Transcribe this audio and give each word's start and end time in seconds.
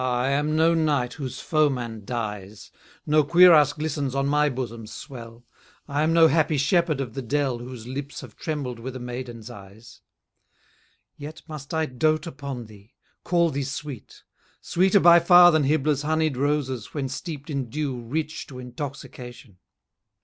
I 0.03 0.29
am 0.31 0.55
no 0.55 0.73
knight 0.73 1.13
whose 1.13 1.39
foeman 1.39 2.05
dies; 2.05 2.71
No 3.05 3.23
cuirass 3.23 3.73
glistens 3.73 4.15
on 4.15 4.25
my 4.25 4.49
bosom's 4.49 4.91
swell; 4.91 5.45
I 5.87 6.01
am 6.01 6.11
no 6.11 6.27
happy 6.27 6.57
shepherd 6.57 6.99
of 6.99 7.13
the 7.13 7.21
dell 7.21 7.59
Whose 7.59 7.85
lips 7.85 8.21
have 8.21 8.35
trembled 8.35 8.79
with 8.79 8.95
a 8.95 8.99
maiden's 8.99 9.51
eyes; 9.51 10.01
Yet 11.17 11.43
must 11.47 11.71
I 11.71 11.85
dote 11.85 12.25
upon 12.25 12.65
thee, 12.65 12.95
call 13.23 13.51
thee 13.51 13.61
sweet. 13.63 14.23
Sweeter 14.59 14.99
by 14.99 15.19
far 15.19 15.51
than 15.51 15.65
Hybla's 15.65 16.01
honied 16.03 16.35
roses 16.35 16.95
When 16.95 17.07
steep'd 17.07 17.51
in 17.51 17.69
dew 17.69 18.01
rich 18.01 18.47
to 18.47 18.57
intoxication. 18.57 19.59